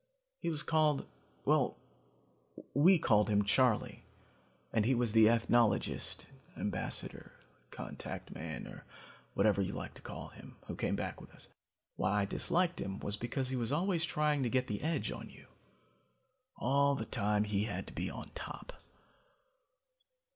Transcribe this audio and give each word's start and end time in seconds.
He 0.39 0.49
was 0.49 0.63
called 0.63 1.05
well, 1.45 1.77
we 2.73 2.97
called 2.97 3.29
him 3.29 3.43
Charley, 3.43 4.03
and 4.73 4.83
he 4.83 4.95
was 4.95 5.11
the 5.13 5.29
ethnologist, 5.29 6.25
ambassador, 6.57 7.33
contact 7.69 8.31
man, 8.33 8.65
or 8.65 8.83
whatever 9.35 9.61
you 9.61 9.73
like 9.73 9.93
to 9.93 10.01
call 10.01 10.29
him, 10.29 10.55
who 10.65 10.75
came 10.75 10.95
back 10.95 11.21
with 11.21 11.29
us. 11.35 11.49
Why 11.97 12.21
I 12.21 12.25
disliked 12.25 12.81
him 12.81 12.97
was 12.97 13.15
because 13.15 13.49
he 13.49 13.55
was 13.55 13.71
always 13.71 14.03
trying 14.03 14.41
to 14.41 14.49
get 14.49 14.65
the 14.65 14.81
edge 14.81 15.11
on 15.11 15.29
you. 15.29 15.45
All 16.55 16.95
the 16.95 17.05
time 17.05 17.43
he 17.43 17.65
had 17.65 17.85
to 17.85 17.93
be 17.93 18.11
top. 18.33 18.73